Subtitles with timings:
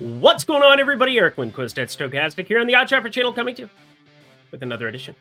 [0.00, 1.18] What's going on, everybody?
[1.18, 3.70] Eric Lindquist at Stokastic here on the OddsShopper channel coming to you
[4.50, 5.14] with another edition.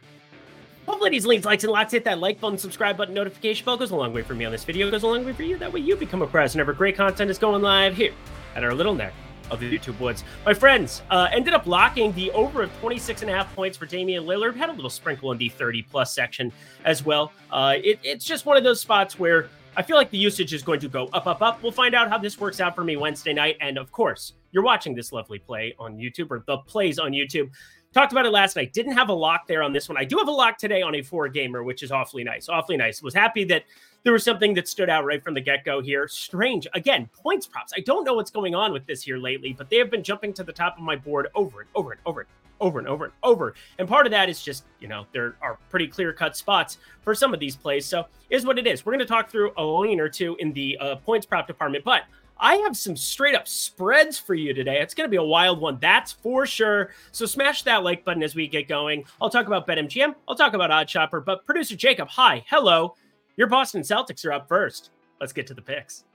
[0.85, 1.91] Hopefully these Leans, Likes, and Locks.
[1.91, 4.53] Hit that like button, subscribe button, notification bell goes a long way for me on
[4.53, 5.57] this video, goes a long way for you.
[5.57, 8.13] That way you become apprised whenever great content is going live here
[8.55, 9.11] at our little neck
[9.51, 10.23] of the YouTube woods.
[10.45, 13.85] My friends uh, ended up locking the over of 26 and a half points for
[13.85, 14.55] Damian Lillard.
[14.55, 16.53] Had a little sprinkle in the 30 plus section
[16.85, 17.33] as well.
[17.51, 20.63] Uh, it, it's just one of those spots where I feel like the usage is
[20.63, 21.61] going to go up, up, up.
[21.61, 23.57] We'll find out how this works out for me Wednesday night.
[23.59, 27.49] And of course, you're watching this lovely play on YouTube or the plays on YouTube.
[27.91, 28.71] Talked about it last night.
[28.71, 29.97] Didn't have a lock there on this one.
[29.97, 32.47] I do have a lock today on a four gamer, which is awfully nice.
[32.47, 33.01] Awfully nice.
[33.01, 33.63] Was happy that
[34.03, 36.07] there was something that stood out right from the get go here.
[36.07, 36.67] Strange.
[36.75, 37.73] Again, points props.
[37.75, 40.33] I don't know what's going on with this here lately, but they have been jumping
[40.33, 42.29] to the top of my board over and over and over and
[42.61, 43.55] over and over and over.
[43.79, 47.15] And part of that is just, you know, there are pretty clear cut spots for
[47.15, 47.85] some of these plays.
[47.85, 48.85] So is what it is.
[48.85, 51.83] We're going to talk through a lean or two in the uh, points prop department,
[51.83, 52.03] but
[52.39, 54.79] I have some straight up spreads for you today.
[54.79, 56.91] It's going to be a wild one, that's for sure.
[57.11, 59.03] So smash that like button as we get going.
[59.21, 62.95] I'll talk about BetMGM, I'll talk about OddsShopper, but producer Jacob, hi, hello.
[63.35, 64.91] Your Boston Celtics are up first.
[65.19, 66.05] Let's get to the picks.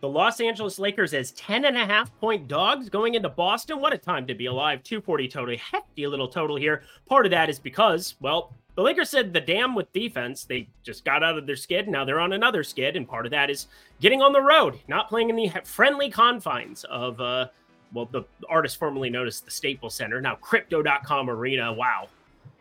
[0.00, 3.80] The Los Angeles Lakers as 10 and a half point dogs going into Boston.
[3.80, 4.84] What a time to be alive.
[4.84, 5.56] 240 total.
[5.56, 6.82] Hefty little total here.
[7.06, 10.44] Part of that is because, well, the Lakers said the damn with defense.
[10.44, 11.88] They just got out of their skid.
[11.88, 12.94] Now they're on another skid.
[12.94, 13.66] And part of that is
[14.00, 17.48] getting on the road, not playing in the friendly confines of, uh,
[17.92, 21.72] well, the artist formerly known as the Staples Center, now Crypto.com Arena.
[21.72, 22.06] Wow.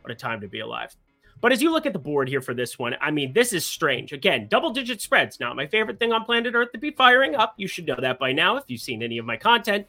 [0.02, 0.96] What a time to be alive.
[1.40, 3.64] But as you look at the board here for this one, I mean, this is
[3.64, 4.12] strange.
[4.12, 7.54] Again, double digit spreads, not my favorite thing on planet Earth to be firing up.
[7.58, 9.86] You should know that by now if you've seen any of my content.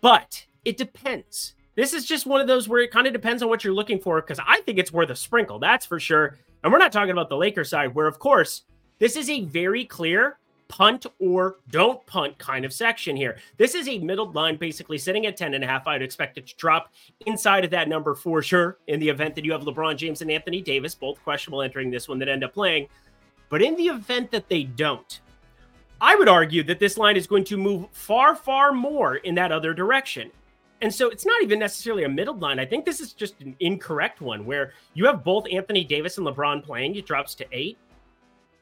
[0.00, 1.54] But it depends.
[1.76, 4.00] This is just one of those where it kind of depends on what you're looking
[4.00, 6.38] for because I think it's worth a sprinkle, that's for sure.
[6.64, 8.62] And we're not talking about the Lakers side, where, of course,
[8.98, 10.38] this is a very clear
[10.68, 13.36] punt or don't punt kind of section here.
[13.56, 15.86] This is a middle line basically sitting at 10 and a half.
[15.86, 16.92] I'd expect it to drop
[17.26, 20.30] inside of that number for sure in the event that you have LeBron James and
[20.30, 22.88] Anthony Davis, both questionable entering this one that end up playing.
[23.48, 25.20] But in the event that they don't,
[26.00, 29.52] I would argue that this line is going to move far, far more in that
[29.52, 30.30] other direction.
[30.82, 32.58] And so it's not even necessarily a middle line.
[32.58, 36.26] I think this is just an incorrect one where you have both Anthony Davis and
[36.26, 36.96] LeBron playing.
[36.96, 37.78] It drops to eight,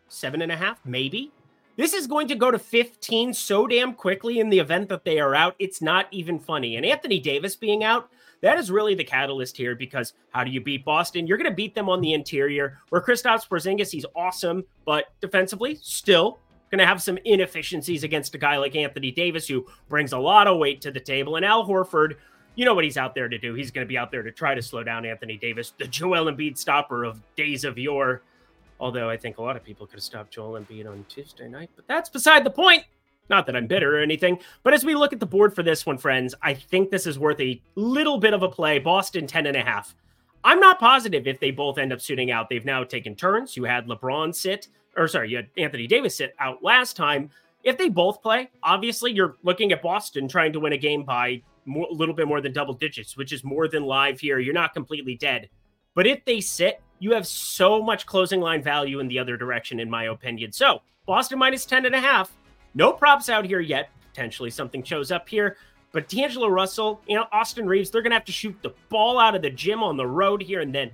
[0.09, 1.33] seven and a half, maybe.
[1.77, 5.19] This is going to go to 15 so damn quickly in the event that they
[5.19, 5.57] are out.
[5.59, 6.77] It's not even funny.
[6.77, 8.11] And Anthony Davis being out,
[8.43, 11.27] that is really the catalyst here because how do you beat Boston?
[11.27, 15.79] You're going to beat them on the interior where Kristaps Porzingis, he's awesome, but defensively,
[15.83, 16.39] still
[16.75, 20.49] going to have some inefficiencies against a guy like Anthony Davis who brings a lot
[20.49, 21.37] of weight to the table.
[21.37, 22.17] And Al Horford,
[22.57, 23.55] you know what he's out there to do.
[23.55, 26.33] He's going to be out there to try to slow down Anthony Davis, the Joel
[26.33, 28.23] Embiid stopper of days of yore.
[28.81, 31.71] Although I think a lot of people could have stopped Joel Embiid on Tuesday night,
[31.77, 32.85] but that's beside the point.
[33.31, 35.87] Not that I'm bitter or anything, but as we look at the board for this
[35.87, 38.81] one, friends, I think this is worth a little bit of a play.
[38.81, 39.95] Boston 10 and a half.
[40.43, 42.51] I'm not positive if they both end up suiting out.
[42.51, 43.57] They've now taken turns.
[43.57, 47.31] You had LeBron sit, or sorry, you had Anthony Davis sit out last time.
[47.63, 51.43] If they both play, obviously you're looking at Boston trying to win a game by
[51.67, 54.39] a little bit more than double digits, which is more than live here.
[54.39, 55.49] You're not completely dead.
[55.95, 59.81] But if they sit, you have so much closing line value in the other direction,
[59.81, 60.53] in my opinion.
[60.53, 62.33] So Boston minus 10 and a half.
[62.75, 63.91] No props out here yet.
[64.13, 65.57] Potentially something shows up here.
[65.93, 69.19] But D'Angelo Russell, you know, Austin Reaves, they're going to have to shoot the ball
[69.19, 70.61] out of the gym on the road here.
[70.61, 70.91] And then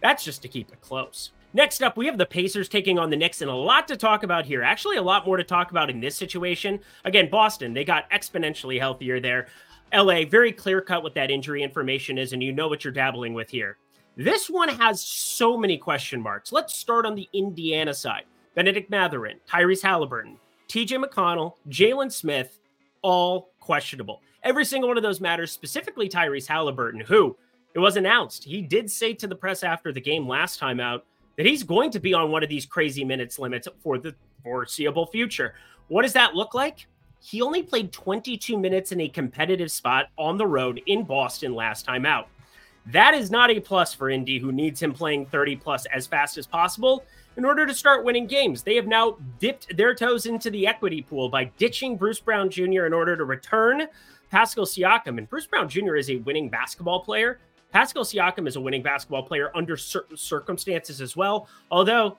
[0.00, 1.32] that's just to keep it close.
[1.52, 4.22] Next up, we have the Pacers taking on the Knicks, and a lot to talk
[4.22, 4.62] about here.
[4.62, 6.78] Actually, a lot more to talk about in this situation.
[7.04, 9.48] Again, Boston, they got exponentially healthier there.
[9.92, 13.34] LA, very clear cut what that injury information is, and you know what you're dabbling
[13.34, 13.78] with here.
[14.16, 16.52] This one has so many question marks.
[16.52, 18.24] Let's start on the Indiana side.
[18.54, 20.36] Bennedict Mathurin, Tyrese Halliburton,
[20.68, 22.60] TJ McConnell, Jalen Smith,
[23.02, 24.22] all questionable.
[24.44, 27.36] Every single one of those matters, specifically Tyrese Halliburton, who
[27.74, 28.44] it was announced.
[28.44, 31.06] He did say to the press after the game last time out
[31.36, 35.06] that he's going to be on one of these crazy minutes limits for the foreseeable
[35.06, 35.54] future.
[35.88, 36.86] What does that look like?
[37.22, 41.84] He only played 22 minutes in a competitive spot on the road in Boston last
[41.84, 42.28] time out.
[42.86, 46.38] That is not a plus for Indy, who needs him playing 30 plus as fast
[46.38, 47.04] as possible
[47.36, 48.62] in order to start winning games.
[48.62, 52.86] They have now dipped their toes into the equity pool by ditching Bruce Brown Jr.
[52.86, 53.86] in order to return
[54.30, 55.18] Pascal Siakam.
[55.18, 55.96] And Bruce Brown Jr.
[55.96, 57.38] is a winning basketball player.
[57.72, 61.48] Pascal Siakam is a winning basketball player under certain circumstances as well.
[61.70, 62.16] Although,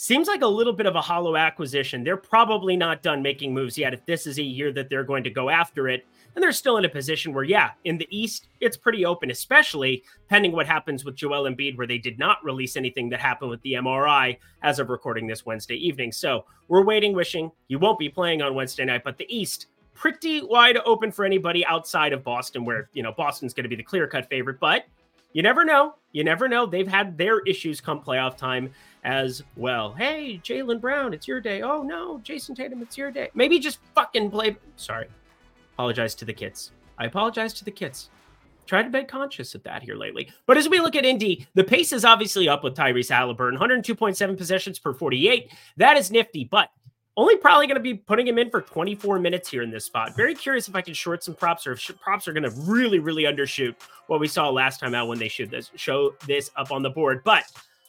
[0.00, 2.04] seems like a little bit of a hollow acquisition.
[2.04, 5.24] They're probably not done making moves yet if this is a year that they're going
[5.24, 6.06] to go after it.
[6.36, 10.04] And they're still in a position where, yeah, in the East, it's pretty open, especially
[10.28, 13.60] pending what happens with Joel Embiid, where they did not release anything that happened with
[13.62, 16.12] the MRI as of recording this Wednesday evening.
[16.12, 19.66] So we're waiting, wishing he won't be playing on Wednesday night, but the East,
[19.98, 23.76] pretty wide open for anybody outside of Boston, where, you know, Boston's going to be
[23.76, 24.60] the clear cut favorite.
[24.60, 24.86] But
[25.32, 25.96] you never know.
[26.12, 26.64] You never know.
[26.64, 28.70] They've had their issues come playoff time
[29.04, 29.92] as well.
[29.92, 31.62] Hey, Jaylen Brown, it's your day.
[31.62, 33.28] Oh, no, Jayson Tatum, it's your day.
[33.34, 34.56] Maybe just fucking play.
[34.76, 35.06] Sorry.
[35.74, 36.72] Apologize to the kids.
[36.98, 38.10] I apologize to the kids.
[38.66, 40.30] Try to be conscious of that here lately.
[40.44, 44.36] But as we look at Indy, the pace is obviously up with Tyrese Halliburton, 102.7
[44.36, 45.50] possessions per 48.
[45.78, 46.68] That is nifty, but
[47.18, 50.14] only probably going to be putting him in for 24 minutes here in this spot.
[50.16, 53.00] Very curious if I can short some props or if props are going to really,
[53.00, 53.74] really undershoot
[54.06, 56.90] what we saw last time out when they should this show this up on the
[56.90, 57.22] board.
[57.24, 57.42] But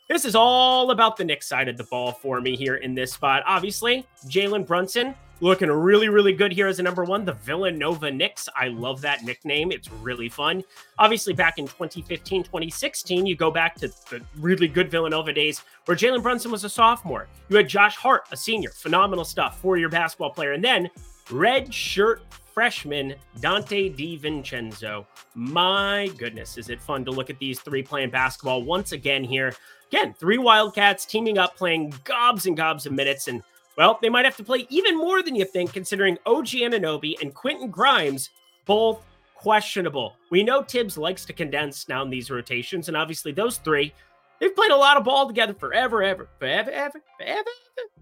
[0.09, 3.13] this is all about the Knicks side of the ball for me here in this
[3.13, 3.43] spot.
[3.45, 7.25] Obviously, Jalen Brunson looking really, really good here as a number one.
[7.25, 8.49] The Villanova Knicks.
[8.55, 9.71] I love that nickname.
[9.71, 10.63] It's really fun.
[10.97, 15.97] Obviously, back in 2015, 2016, you go back to the really good Villanova days where
[15.97, 17.27] Jalen Brunson was a sophomore.
[17.49, 18.71] You had Josh Hart, a senior.
[18.71, 19.59] Phenomenal stuff.
[19.59, 20.53] Four year basketball player.
[20.53, 20.89] And then
[21.31, 25.05] red shirt freshman Donte DiVincenzo.
[25.35, 29.55] My goodness, is it fun to look at these three playing basketball once again here.
[29.91, 33.27] Again, three Wildcats teaming up, playing gobs and gobs of minutes.
[33.27, 33.41] And,
[33.79, 37.33] well, they might have to play even more than you think, considering OG Anunoby and
[37.33, 38.29] Quentin Grimes
[38.65, 39.05] both
[39.35, 40.17] questionable.
[40.29, 43.93] We know Thibs likes to condense down these rotations, and obviously those three,
[44.39, 47.49] they've played a lot of ball together forever, ever, forever, ever, forever.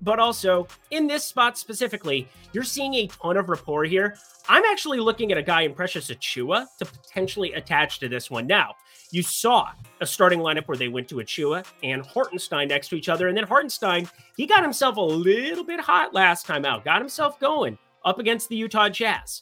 [0.02, 4.16] But also in this spot specifically, you're seeing a ton of rapport here.
[4.50, 8.48] I'm actually looking at a guy in Precious Achiuwa to potentially attach to this one.
[8.48, 8.76] Now,
[9.12, 9.70] you saw
[10.02, 13.28] a starting lineup where they went to Achiuwa and Hartenstein next to each other.
[13.28, 17.40] And then Hartenstein, he got himself a little bit hot last time out, got himself
[17.40, 19.42] going up against the Utah Jazz.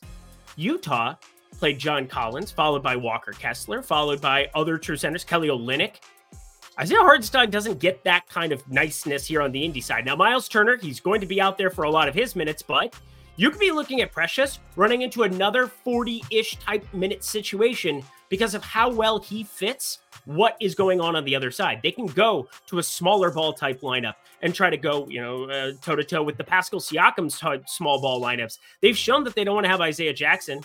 [0.56, 1.15] Utah
[1.59, 5.95] played John Collins, followed by Walker Kessler, followed by other true centers, Kelly Olynyk.
[6.77, 10.06] Isaiah Hartenstein doesn't get that kind of niceness here on the Indy side.
[10.06, 12.62] Now, Miles Turner, he's going to be out there for a lot of his minutes,
[12.62, 12.94] but
[13.38, 18.56] you could be looking at Precious running into another 40 ish type minute situation because
[18.56, 21.80] of how well he fits what is going on on the other side.
[21.81, 25.71] They can go to a smaller ball type lineup and try to go, you know,
[25.81, 28.57] toe to toe with the Pascal Siakam's t- small ball lineups.
[28.81, 30.60] They've shown that they don't want to have Isaiah Jackson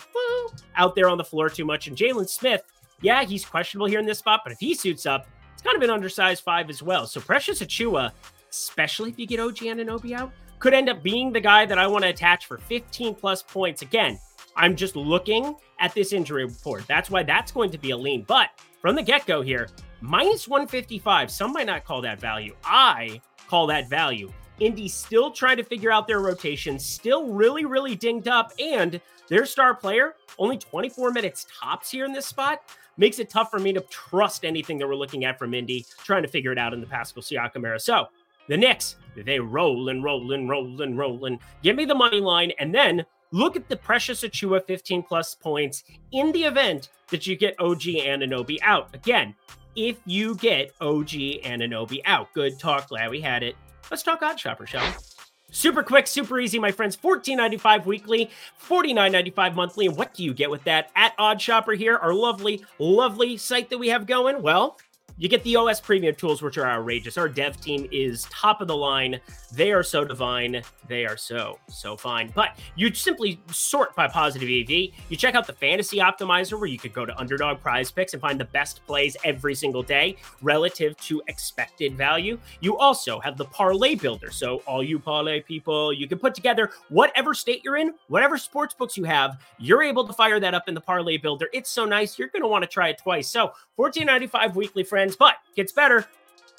[0.75, 1.87] out there on the floor too much.
[1.87, 2.63] And Jalen Smith,
[3.01, 5.27] yeah, he's questionable here in this spot, but if he suits up,
[5.61, 7.05] it's kind of an undersized five as well.
[7.05, 8.11] So Precious Achiuwa,
[8.49, 11.85] especially if you get OG Anunoby out, could end up being the guy that I
[11.85, 13.83] want to attach for 15 plus points.
[13.83, 14.19] Again,
[14.55, 16.87] I'm just looking at this injury report.
[16.87, 18.23] That's why that's going to be a lean.
[18.27, 18.49] But
[18.81, 19.67] from the get go here,
[19.99, 21.29] minus 155.
[21.29, 22.55] Some might not call that value.
[22.65, 24.33] I call that value.
[24.59, 29.45] Indy still trying to figure out their rotation, still really, really dinged up, and their
[29.45, 32.63] star player only 24 minutes tops here in this spot
[32.97, 36.23] makes it tough for me to trust anything that we're looking at from Indy, trying
[36.23, 37.79] to figure it out in the Pascal Siakam era.
[37.79, 38.07] So
[38.47, 42.19] the Knicks, they roll and roll and roll and roll and give me the money
[42.19, 47.25] line, and then Look at the Precious Achiuwa 15 plus points in the event that
[47.25, 48.93] you get OG Anunoby out.
[48.93, 49.33] Again,
[49.75, 51.09] if you get OG
[51.43, 52.33] Anunoby out.
[52.33, 52.89] Good talk.
[52.89, 53.55] Glad we had it.
[53.89, 55.20] Let's talk OddsShopper, shall we?
[55.51, 56.95] Super quick, super easy, my friends.
[56.95, 58.29] $14.95 weekly,
[58.67, 59.85] $49.95 monthly.
[59.85, 60.89] And what do you get with that?
[60.95, 64.41] At OddsShopper here, our lovely, lovely site that we have going.
[64.41, 64.77] Well,
[65.21, 67.15] you get the OS premium tools, which are outrageous.
[67.15, 69.19] Our dev team is top of the line.
[69.53, 70.63] They are so divine.
[70.87, 72.31] They are so, so fine.
[72.33, 74.91] But you simply sort by positive EV.
[75.09, 78.39] You check out the fantasy optimizer where you could go to underdog PrizePicks and find
[78.39, 82.39] the best plays every single day relative to expected value.
[82.59, 84.31] You also have the parlay builder.
[84.31, 88.73] So, all you parlay people, you can put together whatever state you're in, whatever sports
[88.73, 91.47] books you have, you're able to fire that up in the parlay builder.
[91.53, 92.17] It's so nice.
[92.17, 93.29] You're going to want to try it twice.
[93.29, 96.05] So, $14.95 weekly, friends, but gets better.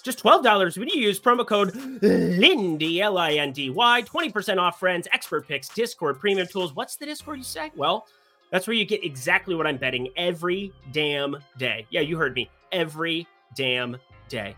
[0.02, 4.80] Just $12 when you use promo code Lindy, L I N D Y, 20% off
[4.80, 6.75] friends, expert picks, Discord, premium tools.
[6.75, 7.71] What's the Discord you say?
[7.76, 8.09] Well,
[8.50, 11.87] that's where you get exactly what I'm betting every damn day.
[11.90, 12.50] Yeah, you heard me.
[12.73, 13.97] Every damn
[14.28, 14.56] day.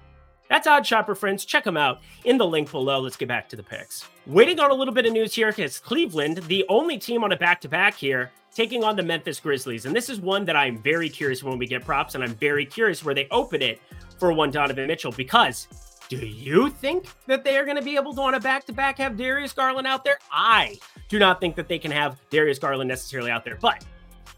[0.54, 1.44] That's OddsShopper, friends.
[1.44, 3.00] Check them out in the link below.
[3.00, 4.08] Let's get back to the picks.
[4.24, 7.36] Waiting on a little bit of news here because Cleveland, the only team on a
[7.36, 9.84] back to back here, taking on the Memphis Grizzlies.
[9.84, 12.64] And this is one that I'm very curious when we get props, and I'm very
[12.64, 13.80] curious where they open it
[14.20, 15.66] for one Donovan Mitchell because
[16.08, 18.72] do you think that they are going to be able to on a back to
[18.72, 20.18] back have Darius Garland out there?
[20.30, 23.84] I do not think that they can have Darius Garland necessarily out there, but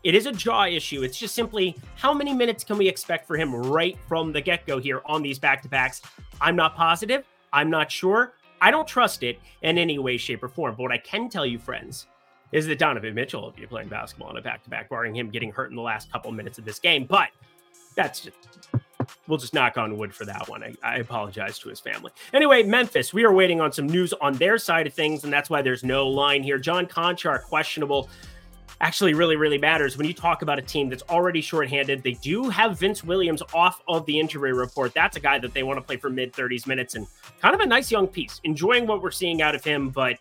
[0.07, 1.03] it is a jaw issue.
[1.03, 4.65] It's just simply how many minutes can we expect for him right from the get
[4.65, 6.01] go here on these back to backs?
[6.41, 7.25] I'm not positive.
[7.53, 8.35] I'm not sure.
[8.61, 10.77] I don't trust it in any way, shape, or form.
[10.77, 12.07] But what I can tell you, friends,
[12.53, 15.29] is that Donovan Mitchell will be playing basketball on a back to back, barring him
[15.29, 17.05] getting hurt in the last couple minutes of this game.
[17.05, 17.31] But
[17.97, 18.37] that's just,
[19.27, 20.63] we'll just knock on wood for that one.
[20.63, 22.13] I, I, apologize to his family.
[22.33, 25.51] Anyway, Memphis, we are waiting on some news on their side of things, and that's
[25.51, 26.59] why there's no line here.
[26.59, 28.09] John Konchar, questionable.
[28.81, 32.03] Actually really, really matters when you talk about a team that's already shorthanded.
[32.03, 34.93] They do have Vince Williams off of the injury report.
[34.93, 37.07] That's a guy that they want to play for mid 30s minutes and
[37.41, 38.41] kind of a nice young piece.
[38.45, 40.19] Enjoying what we're seeing out of him, but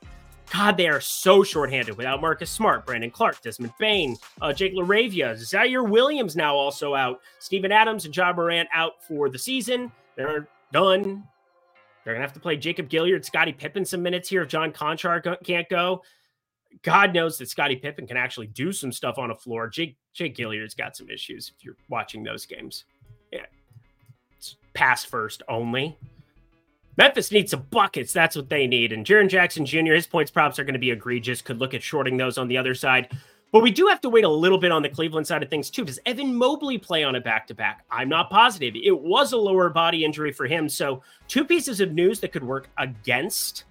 [0.52, 5.34] God, they are so shorthanded without Marcus Smart, Brandon Clarke, Desmond Bane, uh, Jake LaRavia,
[5.34, 9.92] Ziaire Williams now also out, Steven Adams and Ja Morant out for the season.
[10.16, 11.24] They're done.
[12.04, 14.72] They're going to have to play Jacob Gilyard, Scotty Pippen some minutes here if John
[14.72, 16.04] Konchar can't go.
[16.82, 19.68] God knows that Scotty Pippen can actually do some stuff on a floor.
[19.68, 22.86] Jake, Jake Gilyard's got some issues if you're watching those games.
[23.32, 23.46] Yeah.
[24.38, 25.98] It's pass first only.
[26.98, 28.14] Memphis needs some buckets.
[28.14, 28.94] That's what they need.
[28.94, 31.42] And Jaren Jackson Jr., his points props are going to be egregious.
[31.42, 33.10] Could look at shorting those on the other side.
[33.52, 35.70] But we do have to wait a little bit on the Cleveland side of things,
[35.70, 35.86] too.
[35.86, 37.86] Does Evan Mobley play on a back to back?
[37.90, 38.76] I'm not positive.
[38.76, 40.68] It was a lower body injury for him.
[40.68, 43.66] So, two pieces of news that could work against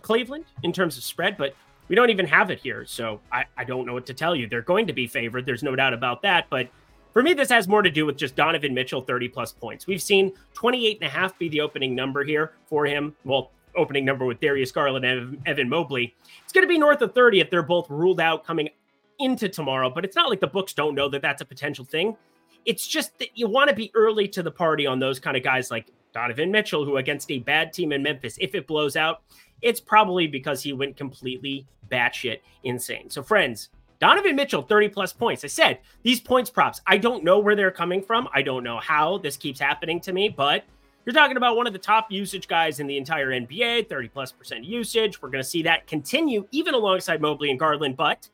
[0.00, 1.54] Cleveland in terms of spread, but
[1.88, 2.84] we don't even have it here.
[2.86, 4.46] So, I, I don't know what to tell you.
[4.46, 5.46] They're going to be favored.
[5.46, 6.46] There's no doubt about that.
[6.50, 6.68] But
[7.12, 9.86] for me, this has more to do with just Donovan Mitchell 30 plus points.
[9.86, 13.14] We've seen 28 and a half be the opening number here for him.
[13.24, 16.14] Well, opening number with Darius Garland and Evan Mobley.
[16.44, 18.70] It's going to be north of 30 if they're both ruled out coming
[19.18, 22.16] into tomorrow, but it's not like the books don't know that that's a potential thing.
[22.64, 25.42] It's just that you want to be early to the party on those kind of
[25.42, 29.22] guys like Donovan Mitchell, who against a bad team in Memphis, if it blows out,
[29.62, 33.08] it's probably because he went completely batshit insane.
[33.10, 35.44] So, friends, Donovan Mitchell, 30 plus points.
[35.44, 38.28] I said these points props, I don't know where they're coming from.
[38.34, 40.64] I don't know how this keeps happening to me, but
[41.06, 44.32] you're talking about one of the top usage guys in the entire NBA, 30 plus
[44.32, 45.22] percent usage.
[45.22, 48.28] We're going to see that continue even alongside Mobley and Garland, but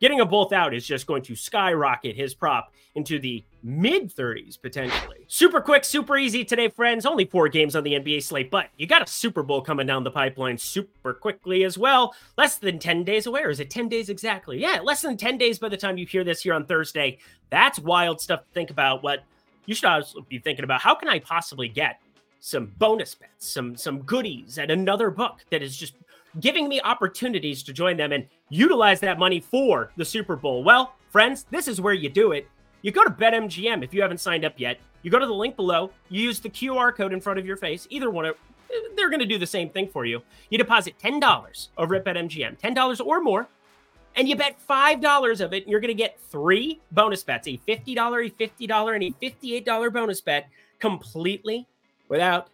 [0.00, 4.60] Getting them both out is just going to skyrocket his prop into the mid 30s
[4.60, 5.24] potentially.
[5.26, 7.06] Super quick, super easy today, friends.
[7.06, 10.04] Only four games on the NBA slate, but you got a Super Bowl coming down
[10.04, 12.14] the pipeline super quickly as well.
[12.36, 14.60] Less than 10 days away, or is it 10 days exactly?
[14.60, 17.18] Yeah, less than 10 days by the time you hear this here on Thursday.
[17.50, 19.02] That's wild stuff to think about.
[19.02, 19.24] What
[19.66, 22.00] you should also be thinking about how can I possibly get
[22.40, 25.94] some bonus bets, some some goodies at another book that is just
[26.40, 30.62] giving me opportunities to join them and utilize that money for the Super Bowl.
[30.62, 32.48] Well, friends, this is where you do it.
[32.82, 34.78] You go to BetMGM if you haven't signed up yet.
[35.02, 37.56] You go to the link below, you use the QR code in front of your
[37.56, 37.86] face.
[37.90, 38.36] Either one of
[38.96, 40.22] they're going to do the same thing for you.
[40.50, 43.48] You deposit $10 over at BetMGM, $10 or more,
[44.14, 47.58] and you bet $5 of it, and you're going to get three bonus bets a
[47.66, 51.66] $50, a $50, and a $58 bonus bet completely
[52.08, 52.48] without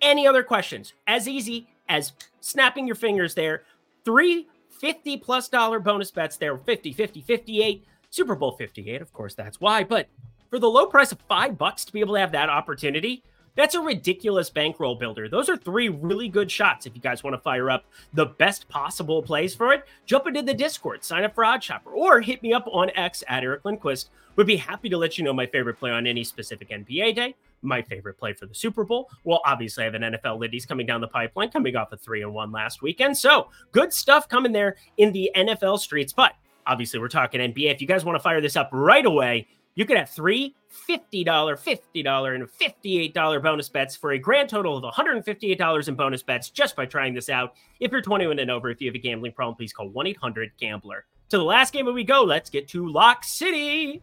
[0.00, 0.92] any other questions.
[1.06, 3.64] As easy as snapping your fingers there.
[4.04, 4.48] Three
[4.80, 9.00] 50 plus dollar bonus bets there 50, 50, 58, Super Bowl 58.
[9.00, 9.84] Of course, that's why.
[9.84, 10.08] But
[10.50, 13.22] for the low price of five bucks to be able to have that opportunity,
[13.56, 15.28] that's a ridiculous bankroll builder.
[15.28, 16.86] Those are three really good shots.
[16.86, 20.42] If you guys want to fire up the best possible plays for it, jump into
[20.42, 24.10] the Discord, sign up for OddsShopper, or hit me up on X at Eric Lindquist.
[24.36, 27.34] Would be happy to let you know my favorite play on any specific NBA day,
[27.62, 29.10] my favorite play for the Super Bowl.
[29.24, 32.22] Well, obviously, I have an NFL Lindy's coming down the pipeline, coming off a three
[32.22, 33.18] and one last weekend.
[33.18, 36.12] So good stuff coming there in the NFL streets.
[36.12, 36.34] But
[36.70, 37.72] obviously, we're talking NBA.
[37.72, 40.54] If you guys want to fire this up right away, you could have three
[40.88, 46.50] $50, $50, and $58 bonus bets for a grand total of $158 in bonus bets
[46.50, 47.54] just by trying this out.
[47.80, 50.52] If you're 21 and over, if you have a gambling problem, please call 1 800
[50.58, 51.06] Gambler.
[51.30, 54.02] To the last game we go, let's get to Lock City.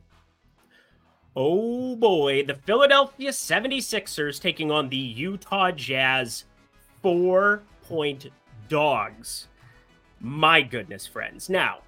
[1.35, 6.45] Oh boy, the Philadelphia 76ers taking on the Utah Jazz
[7.01, 8.27] four point
[8.67, 9.47] dogs.
[10.19, 11.49] My goodness, friends.
[11.49, 11.79] Now,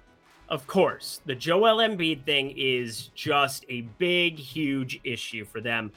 [0.50, 5.92] of course, the Joel Embiid thing is just a big, huge issue for them.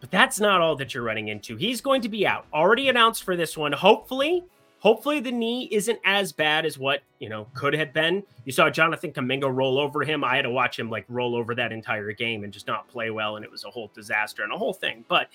[0.00, 1.56] But that's not all that you're running into.
[1.56, 3.72] He's going to be out, already announced for this one.
[3.72, 4.42] Hopefully,
[4.78, 8.22] hopefully the knee isn't as bad as what you know could have been.
[8.46, 10.24] You saw Jonathan Kuminga roll over him.
[10.24, 13.10] I had to watch him like roll over that entire game and just not play
[13.10, 15.04] well, and it was a whole disaster and a whole thing.
[15.06, 15.28] But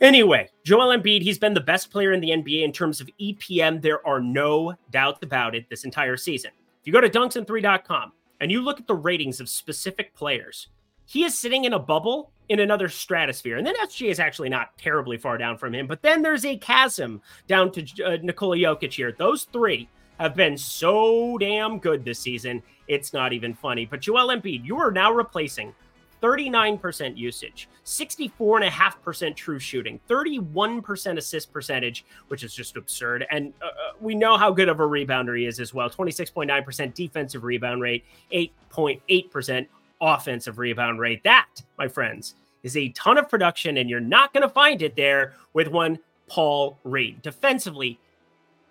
[0.00, 3.82] Anyway, Joel Embiid, he's been the best player in the NBA in terms of EPM.
[3.82, 6.52] There are no doubts about it this entire season.
[6.80, 10.68] If you go to dunks3.com and you look at the ratings of specific players,
[11.04, 13.58] he is sitting in a bubble in another stratosphere.
[13.58, 16.56] And then SGA is actually not terribly far down from him, but then there's a
[16.56, 19.12] chasm down to uh, Nikola Jokic here.
[19.12, 22.62] Those three have been so damn good this season.
[22.88, 23.86] It's not even funny.
[23.86, 25.74] But Joel Embiid, you are now replacing
[26.22, 33.26] 39% usage, 64.5% true shooting, 31% assist percentage, which is just absurd.
[33.30, 36.94] And uh, uh, we know how good of a rebounder he is as well 26.9%
[36.94, 39.66] defensive rebound rate, 8.8%
[40.00, 41.22] offensive rebound rate.
[41.24, 41.48] That,
[41.78, 45.34] my friends, is a ton of production, and you're not going to find it there
[45.52, 45.98] with one
[46.28, 47.22] Paul Reed.
[47.22, 47.98] Defensively,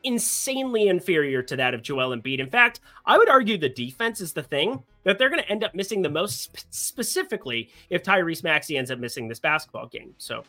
[0.04, 2.40] insanely inferior to that of Joel Embiid.
[2.40, 5.64] In fact, I would argue the defense is the thing that they're going to end
[5.64, 10.14] up missing the most, specifically if Tyrese Maxey ends up missing this basketball game.
[10.18, 10.44] So,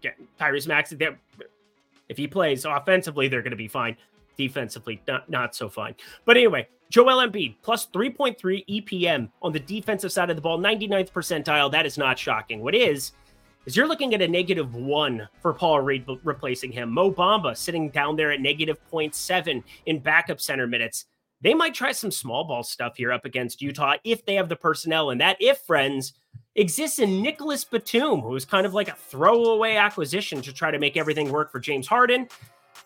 [0.00, 0.96] again, Tyrese Maxey,
[2.08, 3.96] if he plays offensively, they're going to be fine.
[4.36, 5.96] Defensively, not, not so fine.
[6.24, 11.10] But anyway, Joel Embiid plus 3.3 EPM on the defensive side of the ball, 99th
[11.10, 11.70] percentile.
[11.72, 12.60] That is not shocking.
[12.60, 13.12] What is,
[13.68, 16.90] is you're looking at a negative one for Paul Reed replacing him.
[16.90, 21.04] Mo Bamba sitting down there at negative 0.7 in backup center minutes.
[21.42, 24.56] They might try some small ball stuff here up against Utah if they have the
[24.56, 25.10] personnel.
[25.10, 26.14] And that, if friends,
[26.56, 30.78] exists in Nicolas Batum, who is kind of like a throwaway acquisition to try to
[30.78, 32.26] make everything work for James Harden.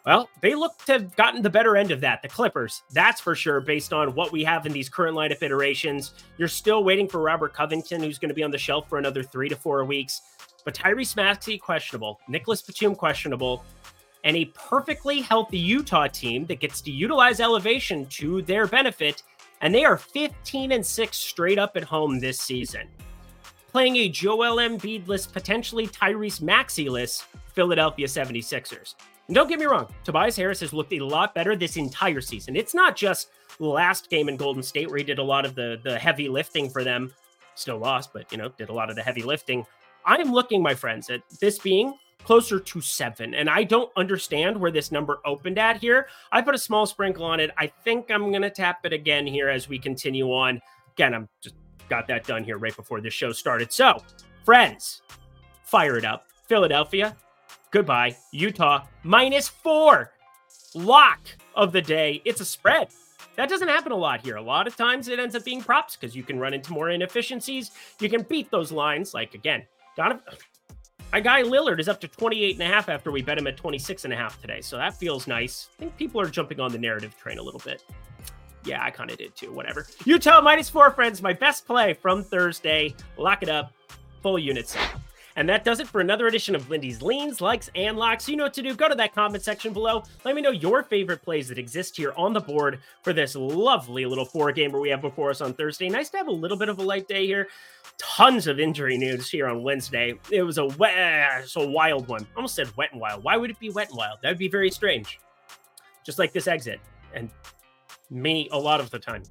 [0.05, 2.83] Well, they look to have gotten the better end of that, the Clippers.
[2.91, 6.15] That's for sure, based on what we have in these current lineup iterations.
[6.39, 9.23] You're still waiting for Robert Covington, who's going to be on the shelf for another
[9.23, 10.21] three to four weeks.
[10.65, 12.21] But Tyrese Maxey, questionable.
[12.29, 13.65] Nicolas Batum, questionable.
[14.25, 19.23] And a perfectly healthy Utah team that gets to utilize elevation to their benefit.
[19.61, 22.89] And they are 15 and 6 straight up at home this season.
[23.71, 28.95] Playing a Joel Embiid-less, potentially Tyrese Maxey-less Philadelphia 76ers.
[29.29, 32.57] And don't get me wrong, Tobias Harris has looked a lot better this entire season.
[32.57, 35.81] It's not just last game in Golden State where he did a lot of the
[35.83, 37.13] the heavy lifting for them.
[37.55, 39.65] Still lost, but you know, did a lot of the heavy lifting.
[40.05, 41.95] I am looking, my friends, at this being
[42.25, 43.35] closer to seven.
[43.35, 46.09] And I don't understand where this number opened at here.
[46.31, 47.51] I put a small sprinkle on it.
[47.59, 50.61] I think I'm going to tap it again here as we continue on.
[50.95, 51.57] Again, I'm just
[51.89, 53.73] got that done here right before the show started.
[53.73, 54.03] So,
[54.45, 55.03] friends,
[55.65, 56.27] fire it up.
[56.47, 57.17] Philadelphia,
[57.71, 58.17] goodbye.
[58.33, 60.13] Utah, minus four.
[60.75, 61.21] Lock
[61.55, 62.23] of the day.
[62.25, 62.89] It's a spread.
[63.37, 64.37] That doesn't happen a lot here.
[64.37, 66.91] A lot of times it ends up being props because you can run into more
[66.91, 67.71] inefficiencies.
[68.01, 69.15] You can beat those lines.
[69.15, 69.65] Like, again,
[69.97, 70.23] Donovan,
[71.13, 73.57] my guy Lillard is up to 28 and a half after we bet him at
[73.57, 74.63] 26 and a half today.
[74.63, 75.69] So that feels nice.
[75.77, 77.85] I think people are jumping on the narrative train a little bit.
[78.65, 79.53] Yeah, I kind of did too.
[79.53, 79.87] Whatever.
[80.05, 81.21] Utah minus four, friends.
[81.21, 82.95] My best play from Thursday.
[83.19, 83.73] Lock it up.
[84.23, 84.77] Full units.
[85.37, 88.29] And that does it for another edition of Lindy's Leans, Likes, and Locks.
[88.29, 88.75] You know what to do.
[88.75, 90.03] Go to that comment section below.
[90.25, 94.05] Let me know your favorite plays that exist here on the board for this lovely
[94.05, 95.89] little four gamer we have before us on Thursday.
[95.89, 97.49] Nice to have a little bit of a light day here.
[98.03, 100.19] Tons of injury news here on Wednesday.
[100.31, 102.27] It was a wet, uh, so wild one.
[102.37, 103.23] Almost said wet and wild.
[103.23, 104.19] Why would it be wet and wild?
[104.23, 105.21] That would be very strange.
[106.05, 106.81] Just like this exit.
[107.15, 107.31] And
[108.11, 109.23] me a lot of the time.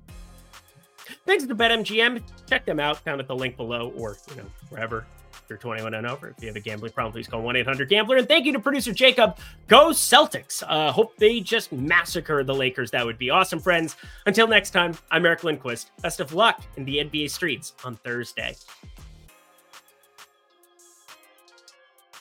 [1.25, 2.23] Thanks to BetMGM.
[2.49, 5.05] Check them out down at the link below or, you know, wherever
[5.51, 6.29] you're 21 and over.
[6.29, 8.17] If you have a gambling problem, please call 1 800 Gambler.
[8.17, 9.37] And thank you to producer Jacob.
[9.67, 10.63] Go Celtics.
[10.65, 12.89] Uh, hope they just massacre the Lakers.
[12.91, 13.97] That would be awesome, friends.
[14.25, 15.91] Until next time, I'm Eric Lindquist.
[16.01, 18.55] Best of luck in the NBA streets on Thursday.